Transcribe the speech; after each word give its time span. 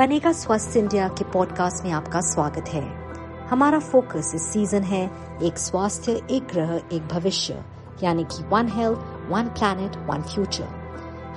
बनेगा 0.00 0.30
स्वस्थ 0.32 0.76
इंडिया 0.76 1.08
के 1.08 1.24
पॉडकास्ट 1.24 1.84
में 1.84 1.90
आपका 1.92 2.20
स्वागत 2.20 2.68
है। 2.68 2.82
हमारा 3.48 3.78
फोकस 3.78 4.32
इस 4.34 4.42
सीज़न 4.52 4.82
है 4.82 5.10
एक 5.42 5.58
स्वास्थ्य, 5.58 6.12
एक 6.30 6.42
ग्रह, 6.42 6.80
एक 6.92 7.08
भविष्य, 7.08 7.64
यानी 8.02 8.24
कि 8.24 8.44
one 8.44 8.68
health 8.68 8.98
one 9.30 9.48
planet 9.48 9.96
one 9.96 10.22
future 10.22 10.68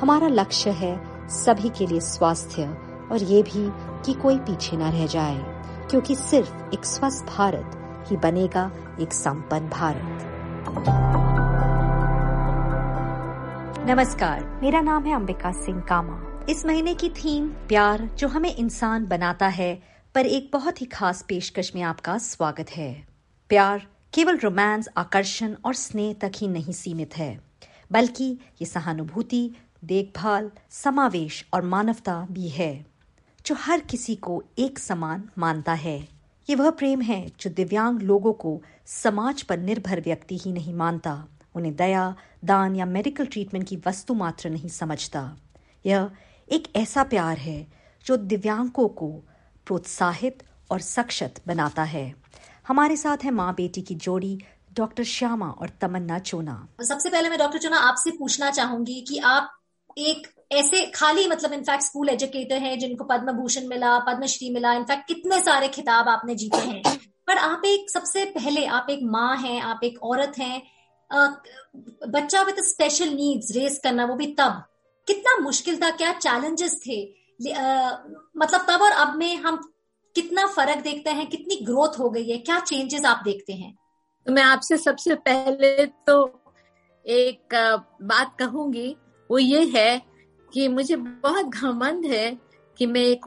हमारा 0.02 0.28
लक्ष्य 0.28 0.70
है 0.70 0.96
सभी 1.30 1.70
के 1.70 1.88
लिए 1.88 2.00
स्वास्थ्य, 2.00 2.64
और 3.12 3.24
ये 3.24 3.44
भी 3.44 3.70
कि 4.06 4.14
कोई 4.14 4.40
पीछे 4.40 4.78
ना 4.78 4.90
रह 4.90 5.08
जाए, 5.08 5.38
क्योंकि 5.90 6.16
सिर्फ़ 6.16 6.74
एक 6.74 6.86
स्वस्थ 6.86 7.38
भारत 7.38 8.06
ही 8.10 8.18
बनेगा 8.18 8.72
एक 9.00 9.14
संपन्न 9.14 9.70
भारत। 9.70 10.30
नमस्कार, 13.90 14.60
मेरा 14.64 14.82
नाम 14.82 15.04
है 15.04 15.16
अंबिका 15.16 15.52
सिंह 15.52 15.82
कामा। 15.82 16.33
इस 16.50 16.66
महीने 16.66 16.94
की 16.94 17.10
थीम 17.10 17.48
प्यार 17.50 18.02
जो 18.18 18.28
हमें 18.28 18.56
इंसान 18.56 19.06
बनाता 19.06 19.48
है, 19.48 19.82
पर 20.16 20.26
एक 20.26 20.50
बहुत 20.54 20.82
ही 20.82 20.86
खास 20.86 21.26
पेशकश 21.28 21.72
में 21.76 21.82
आपका 21.82 22.18
स्वागत 22.18 22.70
है। 22.70 23.08
प्यार 23.50 23.88
केवल 24.14 24.38
रोमांस, 24.38 24.90
आकर्षण 24.98 25.56
और 25.66 25.74
स्नेह 25.74 26.14
तक 26.14 26.32
ही 26.36 26.48
नहीं 26.48 26.74
सीमित 26.74 27.18
है, 27.18 27.40
बल्कि 27.92 28.26
ये 28.62 28.66
सहानुभूति, 28.66 29.52
देखभाल, 29.86 30.52
समावेश 30.70 31.46
और 31.54 31.62
मानवता 31.62 32.28
भी 32.32 32.50
है, 32.50 32.86
जो 33.46 33.56
हर 33.56 33.80
किसी 33.80 34.16
को 34.16 34.44
एक 34.58 34.80
समान 34.80 35.30
मानता 35.38 35.74
है। 35.74 36.08
ये 36.50 36.56
वह 36.56 36.70
प्रेम 36.70 37.02
है 37.02 37.32
जो 37.40 37.50
दिव्यांग 37.50 38.02
लोगों 38.02 38.34
को 38.34 38.62
समाज 38.86 39.42
पर 39.42 39.58
निर्भर 39.58 40.02
व्यक्ति 40.02 40.38
ही 40.38 40.52
नहीं 40.52 40.74
मानता, 40.74 41.28
उन्हें 41.56 41.76
दया, 41.76 42.16
दान 42.46 42.76
या 42.76 42.86
मेडिकल 42.86 43.26
ट्रीटमेंट 43.26 43.68
की 43.68 43.78
वस्तु 43.88 44.14
मात्र 44.14 44.50
नहीं 44.50 44.70
समझता। 44.70 45.38
यह 45.86 46.12
एक 46.50 46.68
ऐसा 46.76 47.04
प्यार 47.04 47.38
है 47.38 47.68
जो 48.06 48.18
दिव्यांगों 48.18 48.88
को 48.90 49.08
प्रोत्साहित 49.68 50.44
और 50.72 50.80
सक्षत 50.82 51.42
बनाता 51.48 51.84
है। 51.84 52.14
हमारे 52.68 52.98
साथ 52.98 53.24
है 53.24 53.32
माँ 53.32 53.54
बेटी 53.54 53.82
की 53.82 53.96
जोड़ी, 53.96 54.38
डॉक्टर 54.74 55.04
श्यामा 55.04 55.50
और 55.52 55.70
तमन्ना 55.82 56.20
चोना। 56.20 56.56
सबसे 56.82 57.10
पहले 57.10 57.30
मैं 57.30 57.40
डॉक्टर 57.40 57.60
चोना 57.60 57.78
आपसे 57.80 58.12
पूछना 58.12 58.52
चाहूँगी 58.52 59.00
कि 59.02 59.18
आप 59.18 59.52
एक 59.98 60.28
ऐसे 60.52 60.86
खाली 60.86 61.28
मतलब 61.28 61.54
इनफैक्ट 61.54 61.84
स्कूल 61.84 62.10
एजुकेटर 62.10 62.58
हैं 62.58 62.78
जिनको 62.80 63.04
पद्म 63.04 63.32
भूषण 63.32 63.68
मिला, 63.68 63.98
पद्मश्री 64.00 64.50
मिला 64.50 64.74
इनफैक्ट 64.74 65.08
कितने 65.08 65.40
सारे 65.42 65.68
खिताब 65.68 66.10
आपने 66.10 66.36
जीते 66.36 66.58
हैं। 66.58 66.82
पर 67.28 67.38
आप 67.38 67.62
एक 67.66 67.90
सबसे 67.90 68.26
पहले, 68.28 68.66
आप 68.66 68.88
एक 68.90 69.00
माँ 69.04 69.36
हैं, 69.38 69.62
आप 69.62 69.80
एक 69.84 70.04
औरत 70.04 70.38
हैं 70.38 70.62
बच्चा 72.10 72.42
विद 72.42 72.56
स्पेशल 72.64 73.10
नीड्स 73.10 73.52
रेस 73.52 73.80
करना 73.84 74.06
वो 74.06 74.16
भी 74.16 74.28
तब 74.34 74.64
कितना 75.08 75.38
मुश्किल 75.42 75.78
था 75.78 75.90
क्या 75.92 76.12
चैलेंजेस 76.14 76.80
थे। 76.88 77.04
आ, 77.54 77.92
मतलब 78.38 78.66
तब 78.70 78.82
और 78.82 78.92
अब 78.92 79.16
में 79.16 79.36
हम 79.38 79.58
कितना 80.16 80.46
फ़र्क 80.48 80.84
देखते 80.84 81.10
हैं 81.10 81.28
कितनी 81.30 81.56
ग्रोथ 81.66 82.00
हो 82.00 82.10
गई 82.10 82.30
है 82.30 82.38
क्या 82.40 82.60
चेंजेस 82.60 83.06
आप 83.06 83.22
देखते 83.26 83.54
हैं? 83.54 83.74
तो 84.28 84.34
मैं 84.34 84.44
आपसे 84.44 84.78
सबसे 84.78 85.16
पहले 85.16 85.86
तो 85.86 86.16
एक 87.06 87.56
बात 88.04 88.36
कहूँगी। 88.40 88.96
वो 89.30 89.38
ये 89.40 89.66
है 89.76 90.02
कि 90.54 90.68
मुझे 90.68 90.96
बहुत 90.96 91.46
घमंड 91.46 92.06
है 92.06 92.38
कि 92.78 92.86
मैं 92.86 93.02
एक 93.02 93.26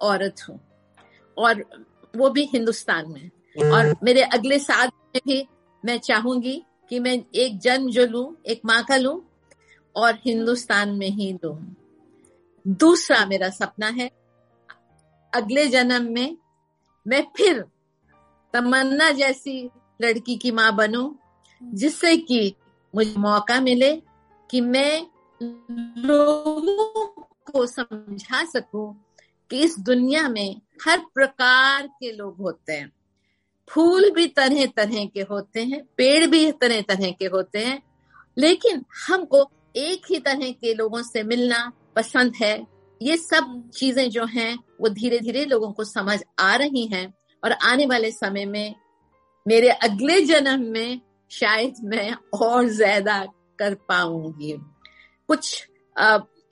औरत 0.00 0.44
हूँ 0.48 0.60
और 1.36 1.64
वो 2.14 2.30
भी 2.30 2.44
हिंदुस्तान 2.52 3.10
में। 3.12 3.30
और 3.72 3.94
मेरे 4.04 4.22
अगले 4.22 4.58
साल 4.58 4.88
में 4.88 5.20
भी 5.26 5.46
मैं 5.84 5.98
चाहूँगी 5.98 6.62
कि 6.90 6.98
मैं 6.98 7.12
एक 7.34 7.58
जन्म 7.58 7.88
जो 7.90 8.06
लू 8.06 8.36
एक 8.46 8.60
माँ 8.64 8.82
का 8.84 8.96
लू 8.96 9.12
और 9.98 10.18
हिंदुस्तान 10.24 10.88
में 10.90 11.08
ही 11.08 11.32
दू 11.32 11.58
दूसरा 12.66 13.24
मेरा 13.26 13.48
सपना 13.50 13.86
है, 13.88 14.10
अगले 15.32 15.66
जन्म 15.66 16.12
में 16.12 16.36
मैं 17.06 17.22
फिर 17.36 17.64
तमन्ना 18.54 19.10
जैसी 19.10 19.70
लड़की 20.00 20.36
की 20.36 20.50
माँ 20.50 20.74
बनू, 20.76 21.18
जिससे 21.62 22.16
कि 22.16 22.54
मुझे 22.94 23.14
मौका 23.18 23.60
मिले 23.60 23.94
कि 24.50 24.60
मैं 24.60 25.06
लोगों 25.98 27.06
को 27.52 27.66
समझा 27.66 28.44
सकूँ 28.44 28.86
कि 29.50 29.60
इस 29.60 29.78
दुनिया 29.78 30.28
में 30.28 30.60
हर 30.84 30.98
प्रकार 31.14 31.86
के 31.86 32.12
लोग 32.12 32.36
होते 32.36 32.72
हैं। 32.72 32.90
फूल 33.68 34.10
भी 34.10 34.26
तरह 34.26 34.66
तरह 34.66 35.04
के 35.06 35.20
होते 35.20 35.64
हैं, 35.64 35.82
पेड़ 35.96 36.26
भी 36.26 36.50
तरह 36.52 36.80
तरह 36.80 37.10
के 37.10 37.26
होते 37.26 37.64
हैं, 37.64 37.82
लेकिन 38.38 38.84
हमको 39.08 39.44
एक 39.74 40.06
ही 40.10 40.18
तरह 40.18 40.50
के 40.52 40.74
लोगों 40.74 41.02
से 41.02 41.22
मिलना 41.22 41.70
पसंद 41.96 42.34
है। 42.36 42.66
ये 43.00 43.16
सब 43.16 43.70
चीज़ें 43.74 44.08
जो 44.10 44.24
हैं, 44.26 44.58
वो 44.80 44.88
धीरे 44.88 45.18
धीरे 45.18 45.44
लोगों 45.44 45.70
को 45.72 45.84
समझ 45.84 46.18
आ 46.40 46.54
रही 46.56 46.86
हैं 46.86 47.12
और 47.42 47.52
आने 47.52 47.86
वाले 47.86 48.10
समय 48.12 48.44
में 48.46 48.74
मेरे 49.46 49.68
अगले 49.68 50.20
जन्म 50.20 50.64
में 50.72 51.00
शायद 51.30 51.74
मैं 51.84 52.12
और 52.38 52.68
ज़्यादा 52.68 53.24
कर 53.58 53.74
पाऊँगी। 53.88 54.52
कुछ 55.28 55.66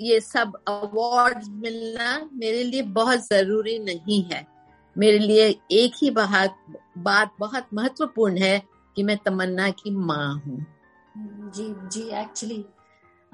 ये 0.00 0.20
सब 0.20 0.52
अवार्ड 0.68 1.44
मिलना 1.54 2.18
मेरे 2.34 2.62
लिए 2.62 2.82
बहुत 2.94 3.26
ज़रूरी 3.26 3.78
नहीं 3.78 4.22
है। 4.24 4.46
मेरे 4.96 5.18
लिए 5.18 5.48
एक 5.72 5.92
ही 6.02 6.10
बात 6.10 6.56
बात 6.98 7.34
बहुत 7.40 7.66
महत्वपूर्ण 7.74 8.38
है 8.38 8.62
कि 8.96 9.02
मैं 9.02 9.16
तमन्ना 9.16 9.68
की 9.72 9.90
माँ 9.90 10.32
हूँ। 10.36 10.64
जी 11.50 11.74
जी 11.92 12.08
एक्चुअली 12.20 12.64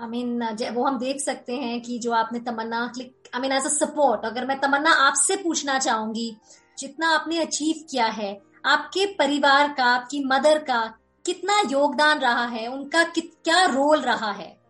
आई 0.03 0.09
मीन 0.09 0.43
वो 0.73 0.85
हम 0.85 0.99
देख 0.99 1.21
सकते 1.21 1.57
हैं 1.57 1.81
कि 1.81 1.99
जो 1.99 2.13
आपने 2.13 2.39
Tamanna 2.39 2.87
click 2.95 3.17
I 3.35 3.41
mean 3.41 3.53
as 3.53 3.65
a 3.65 3.69
support 3.69 4.25
अगर 4.25 4.47
मैं 4.47 4.61
तमन्ना 4.61 4.91
आपसे 4.91 5.37
पूछना 5.37 5.79
चाहूँगी 5.79 6.37
जितना 6.79 7.09
आपने 7.09 7.39
अचीव 7.39 7.87
किया 7.91 8.07
है 8.07 8.43
आपके 8.67 9.07
परिवार 9.07 9.73
का 9.73 9.85
आपकी 9.85 10.25
मदर 10.25 10.59
का 10.59 10.95
कितना 11.27 11.63
योगदान 11.71 12.19
रहा 12.19 12.47
है 12.47 12.67
उनका 12.67 13.05
क्या 13.19 13.67
रोल 13.67 14.01
रहा 14.01 14.33
है? 14.33 14.61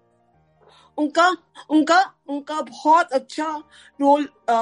उनका 0.99 1.37
उनका 1.71 2.15
उनका 2.29 2.61
बहुत 2.61 3.13
अच्छा 3.13 3.63
रोल 4.01 4.29
आ, 4.51 4.55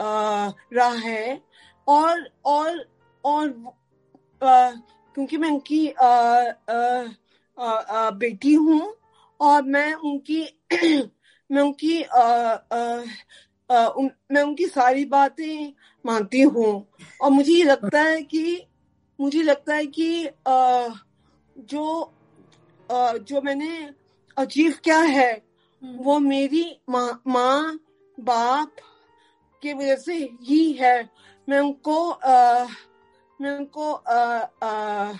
आ, 0.00 0.48
रहा 0.72 0.88
है। 0.88 1.42
और 1.88 2.28
और 2.44 2.88
और 3.24 3.48
आ, 4.42 4.70
क्योंकि 5.14 5.36
मैं 5.36 5.50
उनकी 5.50 5.88
आ, 5.88 6.06
आ, 6.70 7.04
आ, 7.60 7.72
आ, 7.72 8.10
बेटी 8.10 8.54
हूँ 8.54 8.94
और 9.40 9.62
मैं 9.64 9.92
उनकी 9.94 10.42
मैं 11.50 11.62
उनकी 11.62 12.02
आ, 12.02 12.22
आ, 12.22 13.02
आ, 13.70 13.86
उन, 13.86 14.10
मैं 14.32 14.42
उनकी 14.42 14.66
सारी 14.66 15.04
बातें 15.04 15.72
मानती 16.04 16.40
हूँ 16.40 16.86
और 17.20 17.30
मुझे 17.30 17.62
लगता 17.62 18.00
है 18.00 18.22
कि 18.22 18.66
मुझे 19.18 19.42
लगता 19.42 19.74
है 19.74 19.86
कि 19.86 20.26
आ, 20.26 20.88
जो 21.56 22.12
आ, 22.88 23.12
जो 23.12 23.40
मैंने 23.42 23.90
अचीव 24.36 24.74
किया 24.84 25.00
है 25.00 25.32
हम्म। 25.82 25.96
वो 26.04 26.18
मेरी 26.18 26.64
माँ 26.90 27.22
माँ 27.26 27.78
बाप 28.18 28.76
की 29.62 29.72
वजह 29.72 29.96
से 29.96 30.14
ही 30.42 30.72
है 30.72 31.08
मैं 31.48 31.60
उनको 31.60 32.10
आ, 32.10 32.66
मैं 33.40 33.56
उनको 33.58 33.92
आ, 33.92 34.20
आ, 34.62 35.12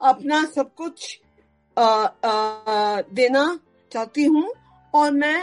अपना 0.00 0.44
सब 0.46 0.74
कुछ 0.74 1.20
देना 1.78 3.44
चाहती 3.92 4.24
हूँ 4.24 4.52
और 4.94 5.10
मैं 5.12 5.42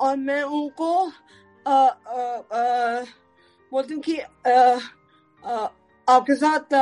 और 0.00 0.16
मैं 0.16 0.42
उनको 0.42 0.92
बोलती 3.72 3.94
हूँ 3.94 4.02
कि 4.02 4.18
आपके 6.08 6.34
साथ 6.34 6.74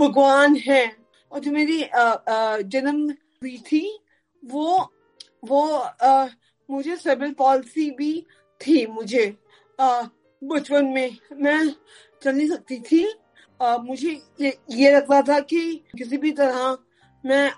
भगवान 0.00 0.56
है। 0.66 0.84
और 1.32 1.40
जो 1.40 1.50
मेरी 1.52 1.78
जन्म 2.70 3.08
हुई 3.42 3.56
थी 3.66 3.82
वो 4.42 4.92
वो 5.44 5.66
आ, 5.68 6.26
मुझे 6.68 6.96
सेबल 6.96 7.32
पॉलिसी 7.38 7.90
भी 7.90 8.12
थी 8.60 8.86
मुझे 8.86 9.26
बचपन 9.78 10.86
में। 10.86 11.16
मैं 11.32 11.68
चल 12.22 12.34
नहीं 12.34 12.48
सकती 12.48 12.78
थी। 12.80 13.04
मुझे 13.60 14.10
ये, 14.40 14.90
लगता 14.90 15.20
था 15.22 15.38
कि 15.40 15.60
किसी 15.98 16.16
भी 16.16 16.32
तरह 16.32 16.76
मैं 17.24 17.50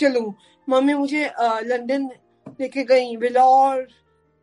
चलू। 0.00 0.34
मम्मी 0.68 0.94
मुझे 0.94 1.24
लंदन 1.64 2.08
लेके 2.60 2.84
गई 2.84 3.16
विलौर 3.16 3.86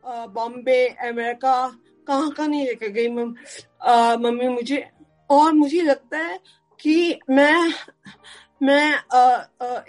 बॉम्बे 0.04 0.86
अमेरिका। 1.08 1.56
कहाँ 2.06 2.30
कहाँ 2.30 2.48
नहीं 2.48 2.66
लेके 2.66 2.88
गई 2.90 3.08
मम्मी 3.08 4.48
मुझे। 4.48 4.86
और 5.30 5.52
मुझे 5.52 5.80
लगता 5.82 6.18
है 6.18 6.38
कि 6.80 7.18
मैं 7.30 7.72
मैं 8.62 8.94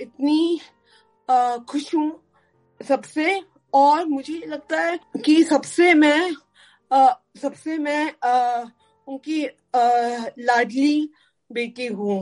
इतनी 0.02 0.60
खुश 1.70 1.94
हूँ 1.96 2.12
सबसे। 2.80 3.42
और 3.74 4.06
मुझे 4.06 4.42
लगता 4.48 4.82
है 4.82 5.00
कि 5.26 5.44
सबसे 5.44 5.94
मैं 5.94 6.32
सबसे 7.42 7.78
मैं 7.78 8.04
उनकी 9.08 9.44
लाडली 10.42 11.10
बेटी 11.50 11.88
हूँ। 11.88 12.20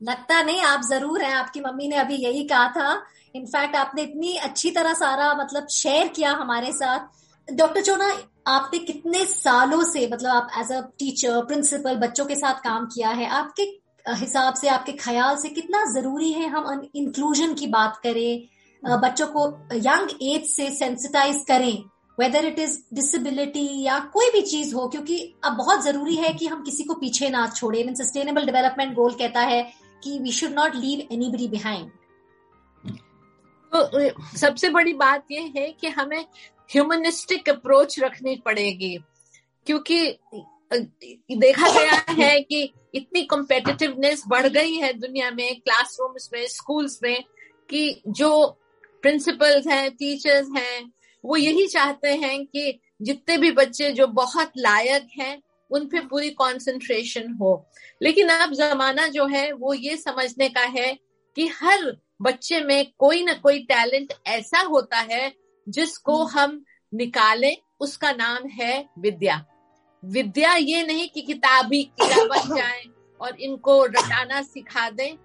लगता 0.00 0.42
नहीं, 0.42 0.60
आप 0.62 0.80
ज़रूर 0.82 1.22
हैं। 1.22 1.32
आपकी 1.34 1.60
मम्मी 1.60 1.88
ने 1.88 1.96
अभी 1.96 2.16
यही 2.16 2.44
कहा 2.48 2.68
था। 2.70 3.02
इनफैक्ट 3.34 3.76
आपने 3.76 4.02
इतनी 4.02 4.36
अच्छी 4.38 4.70
तरह 4.70 4.92
सारा 4.94 5.32
मतलब 5.34 5.66
शेयर 5.72 6.08
किया 6.08 6.32
हमारे 6.32 6.72
साथ। 6.72 7.52
डॉक्टर 7.52 7.82
चोना 7.82 8.06
आपने 8.46 8.78
कितने 8.78 9.24
सालों 9.24 9.82
से 9.84 10.06
मतलब 10.12 10.30
आप 10.30 10.48
एज 10.58 10.72
अ 10.72 10.80
टीचर 10.98 11.44
प्रिंसिपल 11.44 11.96
बच्चों 11.96 12.26
के 12.26 12.34
साथ 12.34 12.60
काम 12.64 12.86
किया 12.86 13.08
है। 13.10 13.28
आपके 13.30 13.62
हिसाब 14.06 14.54
से, 14.54 14.68
आपके 14.68 14.92
ख्याल 14.94 15.36
से 15.36 15.48
कितना 15.50 15.84
ज़रूरी 15.92 16.32
है 16.32 16.48
हम 16.48 16.88
इंक्लूजन 16.96 17.54
की 17.54 17.66
बात 17.66 18.00
करें? 18.02 18.48
बच्चों 18.82 19.26
को 19.26 19.46
यंग 19.76 20.10
एज 20.24 20.46
से 20.46 20.70
सेंसिटाइज 20.70 21.44
करें। 21.48 21.84
वेदर 22.18 22.44
इट 22.46 22.58
इज़ 22.58 22.78
डिसेबिलिटी 22.94 23.66
या 23.82 23.98
कोई 24.14 24.30
भी 24.32 24.40
चीज़ 24.42 24.74
हो, 24.74 24.86
क्योंकि 24.88 25.34
अब 25.44 25.56
बहुत 25.56 25.84
ज़रूरी 25.84 26.14
है 26.16 26.32
कि 26.34 26.46
हम 26.46 26.62
किसी 26.64 26.84
को 26.84 26.94
पीछे 26.94 27.28
ना 27.28 27.46
छोड़े। 27.56 27.82
मीन 27.84 27.94
सस्टेनेबल 27.94 28.46
डेवलपमेंट 28.46 28.94
गोल 28.94 29.14
कहता 29.14 29.40
है 29.42 29.62
कि 30.02 30.18
we 30.18 30.32
should 30.32 30.52
not 30.52 30.74
leave 30.76 31.06
anybody 31.12 31.48
behind 31.48 31.90
तो 33.72 34.38
सबसे 34.38 34.68
बड़ी 34.70 34.92
बात 34.96 35.24
यह 35.30 35.52
है 35.56 35.70
कि 35.80 35.88
हमें 35.88 36.24
ह्यूमनिस्टिक 36.70 37.48
अप्रोच 37.48 37.98
रखनी 38.00 38.34
पड़ेगी, 38.44 38.96
क्योंकि 39.66 40.18
देखा 41.38 41.68
गया 41.72 42.02
है 42.18 42.40
कि 42.42 42.62
इतनी 42.94 43.22
कॉम्पिटिटिवनेस 43.24 44.22
बढ़ 44.28 44.46
गई 44.48 44.74
है 44.74 44.92
दुनिया 44.94 45.30
में 45.30 45.60
क्लासरूम्स 45.60 46.28
में 46.32 46.46
स्कूल्स 46.48 46.98
में, 47.02 47.22
कि 47.70 48.02
जो 48.08 48.46
प्रिंसिपल्स 49.02 49.66
हैं 49.66 49.90
टीचर्स 49.92 50.48
हैं 50.56 50.92
वो 51.24 51.36
यही 51.36 51.66
चाहते 51.66 52.08
हैं 52.08 52.46
कि 52.46 52.80
जितने 53.02 53.38
भी 53.38 53.50
बच्चे 53.50 53.92
जो 53.92 54.06
बहुत 54.06 54.52
लायक 54.58 55.08
हैं 55.20 55.42
उन 55.70 55.86
पे 55.86 56.00
पूरी 56.00 56.30
कंसंट्रेशन 56.30 57.32
हो। 57.32 57.70
लेकिन 58.02 58.28
अब 58.28 58.52
जमाना 58.52 59.06
जो 59.06 59.26
है 59.26 59.52
वो 59.52 59.74
ये 59.74 59.96
समझने 59.96 60.48
का 60.48 60.60
है 60.60 60.98
कि 61.36 61.46
हर 61.46 61.96
बच्चे 62.22 62.60
में 62.60 62.92
कोई 62.98 63.22
ना 63.22 63.32
कोई 63.32 63.58
टैलेंट 63.58 64.12
ऐसा 64.26 64.60
होता 64.60 64.96
है 64.96 65.32
जिसको 65.68 66.24
हम्म। 66.24 66.40
हम 66.40 66.64
निकालें 66.94 67.56
उसका 67.80 68.12
नाम 68.12 68.48
है 68.48 68.88
विद्या। 68.98 69.44
विद्या 70.04 70.54
ये 70.54 70.82
नहीं 70.86 71.08
कि 71.08 71.20
किताबी 71.20 71.82
कीड़ा 71.82 72.24
बन 72.24 72.56
जाए 72.56 72.84
और 73.20 73.40
इनको 73.40 73.84
रटाना 73.84 74.42
सिखा 74.42 74.90
दें। 74.90 75.16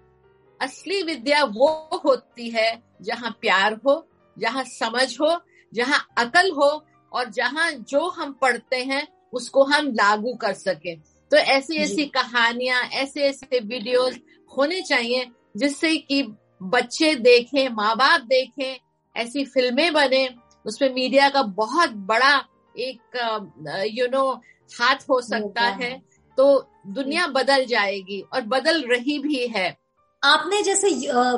असली 0.60 1.02
विद्या 1.02 1.44
वो 1.44 1.68
होती 2.04 2.50
है 2.50 2.82
जहाँ 3.02 3.38
प्यार 3.40 3.80
हो 3.86 4.08
जहाँ 4.38 4.64
समझ 4.64 5.20
हो 5.20 5.40
जहाँ 5.74 6.06
अकल 6.18 6.50
हो 6.50 6.84
और 7.12 7.30
जहाँ 7.30 7.70
जो 7.70 8.08
हम 8.08 8.32
पढ़ते 8.32 8.76
हैं 8.76 9.06
उसको 9.32 9.64
हम 9.64 9.86
लागू 9.92 10.34
कर 10.34 10.52
सके। 10.52 10.94
तो 11.30 11.36
ऐसी 11.36 11.76
ऐसी 11.76 12.04
कहानियाँ 12.06 12.82
ऐसे 12.82 13.22
ऐसे 13.22 13.60
वीडियोस 13.60 14.18
होने 14.56 14.80
चाहिए 14.82 15.30
जिससे 15.56 15.96
कि 15.96 16.22
बच्चे 16.62 17.14
देखें 17.14 17.68
माँ 17.68 17.96
बाप 17.96 18.20
देखें 18.20 18.78
ऐसी 19.16 19.44
फ़िल्में 19.44 19.92
बने 19.92 20.28
उसमें 20.66 20.92
मीडिया 20.94 21.28
का 21.28 21.42
बहुत 21.42 21.90
बड़ा 21.90 22.34
एक 22.78 23.88
यू 23.92 24.06
नो 24.06 24.30
हाथ 24.70 25.08
हो 25.10 25.20
सकता 25.20 25.62
है। 25.62 26.02
तो 26.38 26.70
दुनिया 26.86 27.26
बदल 27.26 27.64
जाएगी 27.64 28.20
और 28.32 28.40
बदल 28.40 28.82
रही 28.82 29.18
भी 29.18 29.46
है। 29.46 29.76
आपने 30.22 30.62
जैसे 30.62 30.88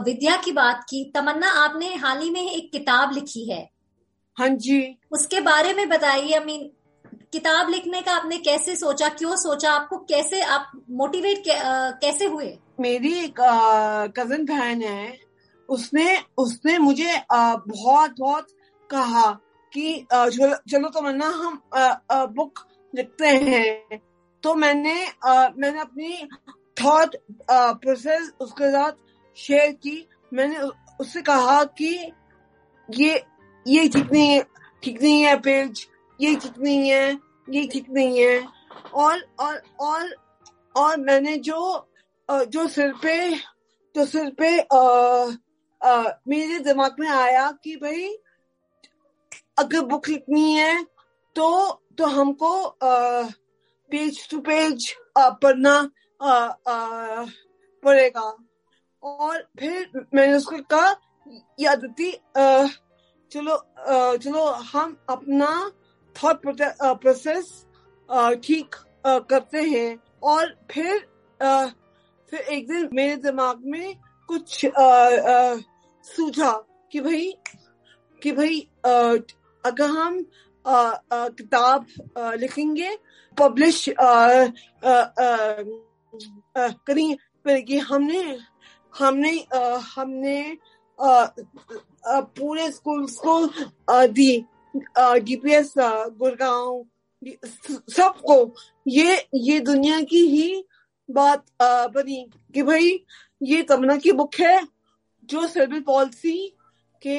विद्या 0.00 0.36
की 0.36 0.52
बात 0.52 0.84
की 0.84 1.04
तमन्ना 1.14 1.48
आपने 1.64 1.94
हाल 1.94 2.20
ही 2.22 2.30
में 2.30 2.50
एक 2.50 2.70
किताब 2.72 3.12
लिखी 3.12 3.50
है। 3.50 3.75
हाँ 4.38 4.48
जी। 4.48 4.96
उसके 5.12 5.40
बारे 5.40 5.72
में 5.74 5.88
बताइए 5.88 6.32
आई 6.34 6.44
मीन 6.44 6.70
किताब 7.32 7.68
लिखने 7.70 8.00
का 8.02 8.12
आपने 8.12 8.36
कैसे 8.38 8.74
सोचा 8.76 9.08
क्यों 9.10 9.36
सोचा 9.36 9.72
आपको 9.72 9.98
कैसे 10.08 10.40
आप 10.40 10.70
मोटिवेट 10.90 11.42
कैसे 12.02 12.24
हुए? 12.24 12.56
मेरी 12.80 13.12
एक 13.18 13.40
कज़न 14.18 14.44
बहन 14.44 14.82
है 14.82 15.16
उसने 15.68 16.18
उसने 16.38 16.78
मुझे 16.78 17.16
आ, 17.32 17.56
बहुत 17.56 18.14
बहुत 18.18 18.46
कहा 18.90 19.30
कि 19.72 20.06
चलो 20.12 20.88
तो 20.88 21.00
मन्ना 21.02 21.28
हम 21.28 21.60
आ, 21.74 22.24
बुक 22.26 22.66
लिखते 22.94 23.28
हैं। 23.28 24.00
तो 24.42 24.54
मैंने 24.54 24.94
मैंने 25.26 25.80
अपनी 25.80 26.28
थॉट 26.76 27.16
प्रोसेस 27.50 28.30
उसके 28.40 28.70
साथ 28.72 28.92
शेयर 29.36 29.72
की। 29.72 30.08
मैंने 30.32 30.58
उससे 31.00 31.22
कहा 31.22 31.62
कि 31.80 32.12
ये 32.88 33.22
ये 33.66 33.88
ठीक 33.88 34.12
नहीं 34.12 34.30
है 34.30 34.42
ठीक 34.82 35.02
नहीं 35.02 35.22
है 35.22 35.40
पेज 35.40 35.88
ये 36.20 36.34
ठीक 36.34 36.58
नहीं 36.58 36.90
है 36.90 37.18
ये 37.50 37.66
ठीक 37.66 37.86
नहीं 37.90 38.20
है 38.20 38.48
और 38.94 39.20
और 39.38 39.62
और 39.80 40.14
और 40.76 41.00
मैंने 41.00 41.36
जो 41.36 41.88
जो 42.30 42.68
सिर 42.68 42.92
पे 42.92 43.30
जो 43.96 44.04
सिर 44.06 44.30
पे 44.30 44.60
आ, 44.60 44.78
आ, 45.90 46.12
मेरे 46.28 46.58
दिमाग 46.58 46.96
में 47.00 47.08
आया 47.08 47.50
कि 47.50 47.76
भाई 47.76 48.16
अगर 49.58 49.80
बुक 49.80 50.08
लिखनी 50.08 50.52
है 50.52 50.84
तो 51.36 51.72
तो 51.98 52.06
हमको 52.06 52.64
आ, 52.64 53.22
पेज 53.90 54.28
टू 54.30 54.40
पेज 54.40 54.94
पढ़ना 55.18 55.90
पड़ेगा। 57.82 58.36
और 59.02 59.50
फिर 59.60 60.06
मैंने 60.14 60.32
उसको 60.32 60.56
कहा 60.56 60.94
याद 61.60 61.84
आदती 61.84 62.12
चलो 63.32 63.56
चलो, 64.17 64.44
हम 64.46 64.96
अपना 65.08 65.70
थॉट 66.17 66.40
प्रोसेस 67.00 67.67
ठीक 68.44 68.75
करते 69.06 69.62
हैं 69.62 69.99
और 70.23 70.55
फिर 70.70 70.99
फिर 72.31 72.40
एक 72.40 72.69
दिन 72.69 72.88
मेरे 72.93 73.17
दिमाग 73.17 73.61
में 73.64 73.94
कुछ 74.28 74.67
सूझा 76.05 76.52
कि 76.93 77.00
भाई 77.00 77.34
कि 78.23 78.32
भाई 78.32 78.69
अगर 78.87 79.90
हम 79.90 80.26
किताब 81.11 81.87
लिखेंगे 82.19 82.99
पब्लिश 83.38 83.88
करेंगे 86.88 87.78
हमने 87.78 88.38
हमने 88.99 89.46
हमने 89.96 90.58
पूरे 92.08 92.70
स्कूल्स 92.70 93.16
को 93.26 93.46
दी 94.06 94.44
डीपीएस 94.98 95.72
गुड़गांव 95.78 96.84
सबको, 97.90 98.54
ये 98.88 99.26
ये 99.34 99.60
दुनिया 99.60 100.00
की 100.00 100.26
ही 100.28 100.64
बात 101.08 101.44
बनी 101.62 102.26
कि 102.54 102.62
भाई, 102.62 103.04
ये 103.42 103.62
तमन्ना 103.62 103.96
की 103.96 104.12
बुक 104.12 104.34
है, 104.40 104.60
जो 105.24 105.46
सर्विल 105.46 105.80
पॉलिसी 105.80 106.38
के 107.02 107.18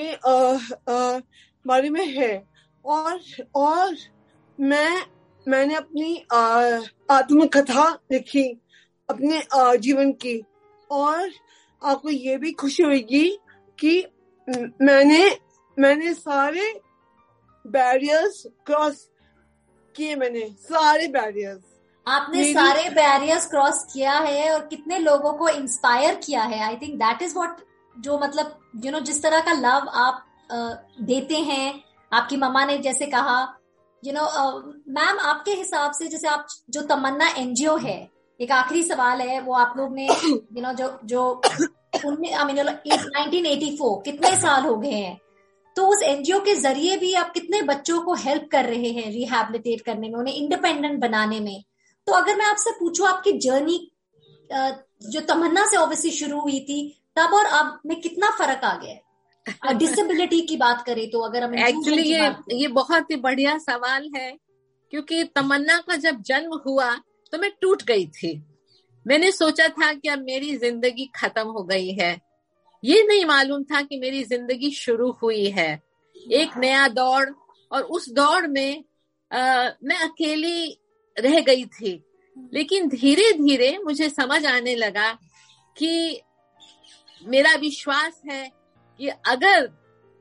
बारे 1.65 1.89
में 1.89 2.05
है। 2.07 2.43
और 2.85 3.19
और 3.55 3.95
मैं, 4.59 5.01
मैंने 5.47 5.75
अपनी 5.75 6.15
आत्मकथा 7.11 7.89
लिखी, 8.11 8.47
अपने 9.09 9.41
जीवन 9.77 10.11
की। 10.11 10.41
और 10.91 11.31
आपको 11.81 12.09
ये 12.09 12.37
भी 12.37 12.51
खुशी 12.51 12.83
होगी 12.83 13.29
कि 13.79 14.01
मैंने 14.81 15.37
मैंने 15.80 16.13
सारे 16.13 16.81
बैरियर्स 17.68 18.44
क्रॉस 18.66 19.09
किए 19.95 20.16
मैंने 20.16 20.49
सारे 20.59 21.07
बैरियर्स 21.07 21.61
आपने 22.07 22.54
सारे 22.54 22.89
बैरियर्स 22.89 23.45
क्रॉस 23.45 23.85
किया 23.94 24.13
है 24.13 24.54
और 24.54 24.59
कितने 24.68 24.99
लोगों 24.99 25.33
को 25.33 25.49
इंस्पायर 25.49 26.16
किया 26.16 26.44
है? 26.44 26.59
I 26.59 26.75
think 26.75 26.94
that 26.95 27.21
is 27.21 27.33
what 27.33 27.57
जो 27.99 28.19
मतलब 28.19 28.59
यू 28.75 28.81
you 28.81 28.92
नो 28.92 28.97
know, 28.97 29.06
जिस 29.07 29.23
तरह 29.23 29.39
का 29.39 29.51
लव 29.51 29.87
आप 29.89 30.25
uh, 30.51 31.01
देते 31.01 31.35
हैं 31.35 31.83
आपकी 32.13 32.37
मम्मा 32.37 32.66
ने 32.66 32.77
जैसे 32.77 33.06
कहा 33.06 33.57
यू 34.06 34.13
नो 34.13 34.25
मैम 34.89 35.19
आपके 35.19 35.51
हिसाब 35.51 35.92
से 35.92 36.07
जैसे 36.07 36.27
आप 36.27 36.47
जो 36.69 36.81
तमन्ना 36.81 37.27
एनजीओ 37.27 37.77
है 37.77 38.09
एक 38.42 38.51
आखिरी 38.51 38.83
सवाल 38.83 39.21
है 39.21 39.42
वो 39.42 39.54
आप 39.54 39.73
लोग 39.77 39.94
ने 39.95 40.07
यू 40.07 40.30
you 40.56 40.61
नो 40.61 40.69
know, 40.69 40.77
जो 40.77 40.99
जो 41.06 41.42
नाइनटीन 42.06 43.45
एटी 43.45 43.75
फोर 43.77 44.01
कितने 44.04 44.35
साल 44.37 44.63
हो 44.63 44.75
गए 44.75 44.92
हैं? 44.92 45.18
तो 45.75 45.87
उस 45.87 46.01
एनजीओ 46.04 46.39
के 46.39 46.56
ज़रिए 46.56 46.97
भी 46.97 47.13
आप 47.13 47.31
कितने 47.33 47.61
बच्चों 47.61 48.01
को 48.01 48.13
हेल्प 48.16 48.47
कर 48.51 48.66
रहे 48.66 48.92
हैं 48.92 49.11
रिहेबिलिटेट 49.11 49.81
करने 49.81 50.09
में 50.09 50.16
उन्हें 50.19 50.35
इंडिपेंडेंट 50.35 50.99
बनाने 50.99 51.39
में? 51.39 51.63
तो 52.07 52.13
अगर 52.13 52.35
मैं 52.35 52.45
आपसे 52.45 52.71
पूछूँ 52.71 53.07
आपकी 53.07 53.31
जर्नी 53.39 53.80
जो 54.51 55.19
तमन्ना 55.19 55.66
से 55.66 55.77
ऑब्वियसली 55.77 56.11
शुरू 56.11 56.39
हुई 56.39 56.59
थी 56.59 56.80
तब 57.18 57.33
और 57.33 57.45
अब 57.45 57.80
में 57.85 57.99
कितना 58.01 58.30
फ़र्क 58.30 58.63
आ 58.63 58.73
गया 58.75 58.92
है? 58.92 59.01
डिसेबिलिटी 59.77 60.42
की 60.42 60.57
बात 60.57 60.83
करें 60.85 61.09
तो 61.09 61.19
अगर 61.19 61.44
हम 61.44 61.56
एक्चुअली 61.57 62.01
ये 62.04 62.33
ये 62.54 62.68
बहुत 62.68 63.11
ही 63.11 63.16
बढ़िया 63.16 63.57
सवाल 63.57 64.09
है 64.16 64.31
क्योंकि 64.94 65.23
तमन्ना 65.35 65.77
का 65.87 65.95
जब 65.95 66.21
जन्म 66.21 66.59
हुआ 66.66 66.94
तो 67.33 67.37
मैं 67.37 67.51
टूट 67.61 67.83
गई 67.83 68.06
थी। 68.07 68.31
मैंने 69.07 69.31
सोचा 69.31 69.68
था 69.69 69.92
कि 69.94 70.09
अब 70.09 70.23
मेरी 70.23 70.56
ज़िंदगी 70.57 71.06
खत्म 71.16 71.47
हो 71.47 71.64
गई 71.64 71.92
है। 71.92 72.11
ये 72.83 73.04
नहीं 73.04 73.26
मालूम 73.26 73.64
था 73.64 73.81
कि 73.81 73.99
मेरी 73.99 74.23
ज़िंदगी 74.23 74.71
शुरू 74.71 75.11
हुई 75.21 75.45
है। 75.49 75.71
एक 76.33 76.57
नया 76.57 76.87
दौड़ 76.90 77.30
और 77.71 77.83
उस 77.83 78.09
दौड़ 78.09 78.47
में 78.47 78.83
आ, 79.31 79.69
मैं 79.83 79.97
अकेली 79.99 80.78
रह 81.18 81.40
गई 81.42 81.66
थी। 81.66 81.92
लेकिन 82.54 82.87
धीरे 82.90 83.31
धीरे 83.33 83.78
मुझे 83.78 84.09
समझ 84.09 84.45
आने 84.45 84.76
लगा 84.76 85.11
कि 85.76 86.21
मेरा 87.23 87.54
विश्वास 87.56 88.21
है 88.30 88.47
कि 88.99 89.07
अगर 89.07 89.69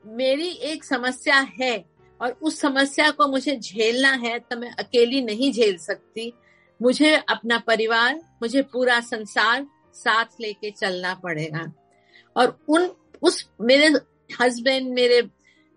मेरी 0.03 0.47
एक 0.71 0.83
समस्या 0.83 1.39
है 1.61 1.77
और 2.19 2.31
उस 2.41 2.59
समस्या 2.59 3.09
को 3.11 3.27
मुझे 3.27 3.55
झेलना 3.55 4.11
है 4.17 4.37
तो 4.39 4.57
मैं 4.59 4.71
अकेली 4.75 5.21
नहीं 5.21 5.51
झेल 5.51 5.77
सकती। 5.77 6.31
मुझे 6.81 7.15
अपना 7.15 7.57
परिवार, 7.57 8.15
मुझे 8.15 8.61
पूरा 8.61 8.99
संसार 8.99 9.67
साथ 9.93 10.25
लेके 10.41 10.71
चलना 10.71 11.13
पड़ेगा। 11.13 11.73
और 12.37 12.65
उन, 12.69 12.91
उस 13.21 13.49
मेरे 13.61 13.87
हस्बैंड 14.41 14.93
मेरे, 14.93 15.29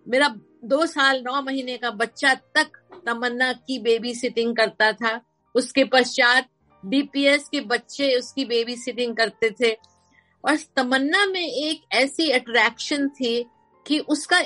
मेरा 0.09 0.35
दो 0.65 0.87
साल, 0.87 1.23
नौ 1.23 1.43
महीने 1.43 1.77
का 1.77 1.91
बच्चा 1.91 2.35
तक 2.35 2.67
तमन्ना 3.07 3.53
की 3.53 3.79
बेबी 3.79 4.15
सिटिंग 4.15 4.57
करता 4.57 4.93
था। 4.93 5.21
उसके 5.55 5.85
पश्चात 5.85 6.49
डीपीएस 6.87 7.49
के 7.49 7.61
बच्चे 7.61 8.15
उसकी 8.15 8.45
बेबी 8.45 8.77
सिटिंग 8.77 9.17
करते 9.17 9.51
थे। 9.51 9.77
और 10.45 10.59
तमन्ना 10.77 11.27
में 11.27 11.47
एक 11.47 11.83
ऐसी 11.93 12.31
अट्रैक्शन 12.31 13.09
थी 13.09 13.47
कि 13.87 13.99
उसका 13.99 14.43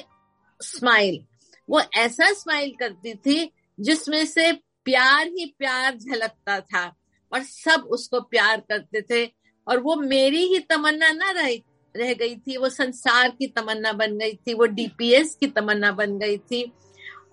स्माइल 0.63 1.25
वो 1.71 1.81
ऐसा 1.81 2.33
स्माइल 2.33 2.73
करती 2.81 3.15
थी 3.15 3.53
जिसमें 3.81 4.27
से 4.27 4.53
प्यार 4.85 5.27
ही 5.29 5.45
प्यार 5.59 5.97
झलकता 5.97 6.61
था 6.61 6.85
और 7.33 7.43
सब 7.43 7.89
उसको 7.91 8.21
प्यार 8.21 8.61
करते 8.69 9.03
थे 9.03 9.25
और 9.67 9.81
वो 9.81 9.97
मेरी 9.97 10.45
ही 10.47 10.59
तमन्ना 10.61 11.11
ना 11.13 11.31
रही, 11.31 11.63
रह 11.95 12.13
गई 12.15 12.37
थी, 12.37 12.57
वो 12.57 12.69
संसार 12.69 13.29
की 13.31 13.47
तमन्ना 13.47 13.93
बन 13.93 14.19
गई 14.19 14.33
थी, 14.37 14.55
वो 14.55 14.67
डीपीएस 14.67 15.35
की 15.41 15.47
तमन्ना 15.47 15.93
बन 15.93 16.19
गई 16.19 16.37
थी। 16.39 16.73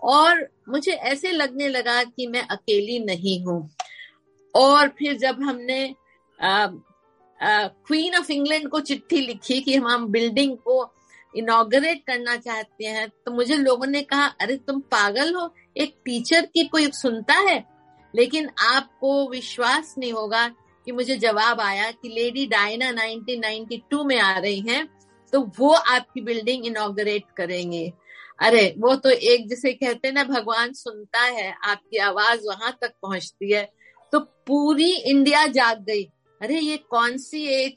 और 0.03 0.47
मुझे 0.69 0.91
ऐसे 0.91 1.31
लगने 1.31 1.67
लगा 1.67 2.03
कि 2.03 2.27
मैं 2.27 2.41
अकेली 2.47 2.99
नहीं 2.99 3.43
हूँ। 3.45 3.69
और 4.55 4.87
फिर 4.89 5.17
जब 5.17 5.41
हमने 5.43 5.95
क्वीन 7.39 8.15
ऑफ़ 8.15 8.31
इंग्लैंड 8.31 8.67
को 8.69 8.79
चिट्ठी 8.79 9.21
लिखी 9.21 9.59
कि 9.61 9.75
हम 9.75 10.07
बिल्डिंग 10.07 10.57
को 10.57 10.83
इनोग्रेट 11.35 12.03
करना 12.07 12.35
चाहते 12.37 12.85
हैं 12.85 13.09
तो 13.09 13.31
मुझे 13.31 13.55
लोगों 13.55 13.87
ने 13.87 14.01
कहा, 14.01 14.25
अरे, 14.25 14.55
तुम 14.55 14.79
पागल 14.79 15.33
हो, 15.33 15.55
एक 15.77 15.95
टीचर 16.05 16.45
की 16.45 16.63
कोई 16.63 16.87
सुनता 16.87 17.33
है? 17.33 17.65
लेकिन 18.15 18.49
आपको 18.59 19.29
विश्वास 19.29 19.95
नहीं 19.97 20.13
होगा 20.13 20.47
कि 20.85 20.91
मुझे 20.91 21.15
जवाब 21.15 21.61
आया 21.61 21.91
कि 21.91 22.09
लेडी 22.09 22.45
डायना 22.45 22.91
1992 22.91 24.03
में 24.03 24.19
आ 24.19 24.37
रही 24.39 24.59
हैं 24.59 24.87
तो 25.33 25.51
वो 25.59 25.73
आपकी 25.73 26.21
बिल्डिंग 26.21 26.65
इनोग्रेट 26.65 27.23
करेंगे। 27.37 27.93
अरे, 28.39 28.75
वो 28.77 28.95
तो 28.95 29.09
एक 29.09 29.49
जिसे 29.49 29.73
कहते 29.73 30.07
हैं 30.07 30.15
ना, 30.15 30.23
भगवान 30.23 30.73
सुनता 30.73 31.21
है, 31.21 31.55
आपकी 31.63 31.97
आवाज़ 31.97 32.39
वहाँ 32.45 32.77
तक 32.81 32.91
पहुँचती 33.01 33.53
है। 33.53 33.71
तो 34.11 34.19
पूरी 34.19 34.91
इंडिया 34.91 35.47
जाग 35.47 35.83
गई। 35.83 36.03
अरे, 36.41 36.59
ये 36.59 36.77
कौन 36.77 37.17
सी 37.17 37.45
एक 37.45 37.75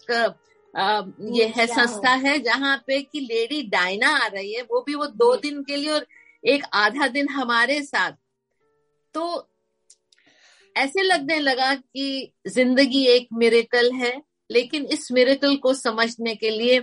ये 0.74 1.46
है 1.56 1.66
संस्था 1.66 2.10
है 2.20 2.38
जहाँ 2.40 2.76
पे 2.86 3.00
कि 3.02 3.20
लेडी 3.20 3.62
डायना 3.70 4.08
आ 4.16 4.26
रही 4.26 4.52
है 4.54 4.62
वो 4.62 4.80
भी 4.86 4.94
वो 4.94 5.06
दो 5.06 5.34
दिन 5.36 5.62
के 5.64 5.76
लिए 5.76 5.90
और 5.90 6.06
एक 6.44 6.64
आधा 6.74 7.06
दिन 7.08 7.28
हमारे 7.28 7.80
साथ। 7.82 8.12
तो 9.14 9.48
ऐसे 10.76 11.02
लगने 11.02 11.38
लगा 11.38 11.74
कि 11.74 12.32
ज़िंदगी 12.48 13.04
एक 13.08 13.28
मिरेकल 13.32 13.92
है 13.94 14.12
लेकिन 14.50 14.84
इस 14.86 15.10
मिरेकल 15.12 15.56
को 15.56 15.74
समझने 15.74 16.34
के 16.34 16.50
लिए 16.50 16.80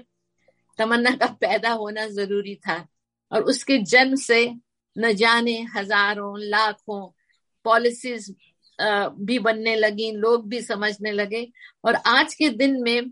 तमन्ना 0.80 1.12
का 1.16 1.26
पैदा 1.42 1.72
होना 1.74 2.08
ज़रूरी 2.10 2.56
था 2.68 2.86
और 3.32 3.44
उसके 3.44 3.78
जन्म 3.86 4.16
से 4.18 4.46
न 4.96 5.12
जाने 5.14 5.60
हज़ारों 5.76 6.34
लाखों 6.42 7.06
पॉलिसीज़ 7.66 8.32
भी 8.80 9.38
बनने 9.40 9.76
लगी 9.76 10.12
लोग 10.12 10.48
भी 10.50 10.62
समझने 10.62 11.12
लगे। 11.12 11.48
और 11.86 11.96
आज 11.96 12.34
के 12.34 12.50
दिन 12.52 12.82
में 12.84 13.12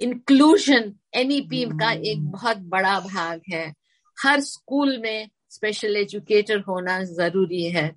इंक्लूजन 0.00 0.94
एनईपी 1.14 1.64
का 1.64 1.92
एक 1.92 2.30
बहुत 2.30 2.56
बड़ा 2.56 3.00
भाग 3.00 3.40
है। 3.52 3.74
हर 4.20 4.40
स्कूल 4.40 4.98
में 4.98 5.28
स्पेशल 5.50 5.96
एजुकेटर 5.96 6.58
होना 6.58 7.04
ज़रूरी 7.04 7.70
है। 7.70 7.96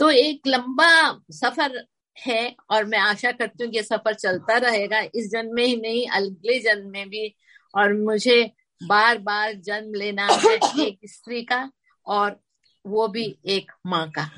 तो 0.00 0.10
एक 0.10 0.40
लंबा 0.46 1.20
सफ़र 1.30 1.86
है 2.18 2.56
और 2.70 2.84
मैं 2.84 2.98
आशा 2.98 3.32
करती 3.32 3.64
हूँ 3.64 3.72
कि 3.72 3.82
सफ़र 3.82 4.14
चलता 4.14 4.56
रहेगा। 4.56 5.00
इस 5.00 5.30
जन्म 5.30 5.54
में 5.54 5.64
ही 5.64 5.76
नहीं 5.76 6.06
अगले 6.06 6.58
जन्म 6.58 6.90
में 6.90 7.08
भी। 7.08 7.34
और 7.74 7.92
मुझे 7.92 8.52
बार 8.86 9.18
बार 9.18 9.52
जन्म 9.52 9.94
लेना 9.94 10.26
है 10.26 10.54
एक 10.80 10.98
स्त्री 11.04 11.42
का 11.42 11.70
और 12.06 12.40
वो 12.86 13.08
भी 13.08 13.38
एक 13.46 13.72
माँ 13.86 14.10
का। 14.10 14.30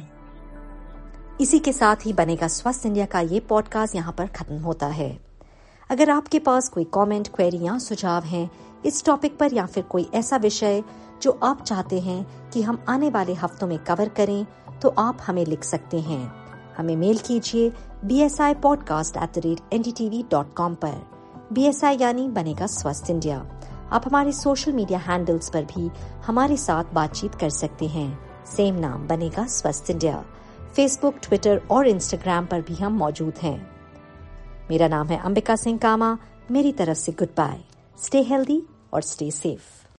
इसी 1.40 1.58
के 1.58 1.72
साथ 1.72 1.96
ही 2.06 2.12
बनेगा 2.12 2.48
स्वस्थ 2.48 2.86
इंडिया 2.86 3.06
का 3.06 3.20
ये 3.20 3.40
पॉडकास्ट 3.40 3.94
यहाँ 3.94 4.12
पर 4.12 4.26
खत्म 4.26 4.54
होता 4.54 4.86
है। 4.86 5.29
अगर 5.90 6.10
आपके 6.10 6.38
पास 6.38 6.68
कोई 6.68 6.84
कमेंट, 6.94 7.28
क्वेरी 7.28 7.58
या 7.62 7.78
सुझाव 7.78 8.24
हैं 8.24 8.50
इस 8.84 9.04
टॉपिक 9.04 9.36
पर 9.38 9.54
या 9.54 9.64
फिर 9.66 9.82
कोई 9.84 10.08
ऐसा 10.14 10.36
विषय 10.36 10.82
जो 11.22 11.38
आप 11.42 11.62
चाहते 11.62 11.98
हैं 12.00 12.50
कि 12.50 12.62
हम 12.62 12.78
आने 12.88 13.08
वाले 13.10 13.34
हफ्तों 13.34 13.66
में 13.66 13.78
कवर 13.78 14.08
करें 14.08 14.46
तो 14.82 14.88
आप 14.98 15.18
हमें 15.26 15.44
लिख 15.46 15.64
सकते 15.64 16.00
हैं। 16.00 16.20
हमें 16.76 16.94
मेल 16.96 17.18
कीजिए 17.18 17.70
B 18.04 18.20
S 18.20 18.40
I 18.40 18.54
podcast 18.54 19.16
at 19.16 19.34
the 19.34 19.42
rate 19.44 19.74
N 19.74 19.82
D 19.82 19.92
T 19.92 20.22
dot 20.30 20.54
com 20.54 20.76
B 21.52 21.64
S 21.64 21.82
I 21.84 21.98
यानी 22.00 22.28
बनेगा 22.28 22.66
स्वस्थ 22.66 23.10
इंडिया। 23.10 23.38
आप 23.92 24.06
हमारे 24.06 24.32
सोशल 24.32 24.72
मीडिया 24.72 24.98
हैंडल्स 24.98 25.50
पर 25.50 25.64
भी 25.64 25.90
हमारे 26.26 26.56
साथ 26.58 26.94
बातचीत 26.94 27.34
कर 27.34 27.50
सकते 27.50 27.86
हैं। 27.88 28.08
सेम 28.46 28.74
नाम 28.76 29.06
बनेगा 29.08 29.46
स्वस्थ 29.48 29.90
इंडिया। 29.90 30.24
फेसबुक 30.76 31.18
ट्विटर 31.22 31.62
और 31.70 31.88
इंस्टाग्राम 31.88 32.46
पर 32.46 32.60
भी 32.60 32.74
हम 32.74 32.98
मौजूद 32.98 33.34
हैं। 33.42 33.79
मेरा 34.70 34.88
नाम 34.88 35.06
है 35.06 35.18
अंबिका 35.18 35.56
सिंह 35.56 35.78
कामा। 35.78 36.16
मेरी 36.50 36.72
तरफ़ 36.72 36.98
से 36.98 37.12
गुड 37.12 37.28
बाय 37.36 37.58
स्टे 37.98 38.22
हेल्दी 38.22 38.62
और 38.92 39.02
स्टे 39.02 39.30
सेफ़ 39.30 39.79